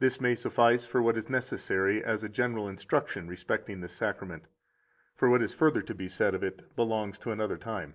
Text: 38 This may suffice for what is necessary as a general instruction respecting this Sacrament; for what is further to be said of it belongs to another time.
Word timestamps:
38 0.00 0.06
This 0.06 0.20
may 0.20 0.34
suffice 0.34 0.84
for 0.84 1.00
what 1.00 1.16
is 1.16 1.30
necessary 1.30 2.04
as 2.04 2.22
a 2.22 2.28
general 2.28 2.68
instruction 2.68 3.26
respecting 3.26 3.80
this 3.80 3.94
Sacrament; 3.96 4.48
for 5.14 5.30
what 5.30 5.42
is 5.42 5.54
further 5.54 5.80
to 5.80 5.94
be 5.94 6.08
said 6.10 6.34
of 6.34 6.44
it 6.44 6.76
belongs 6.76 7.18
to 7.20 7.32
another 7.32 7.56
time. 7.56 7.94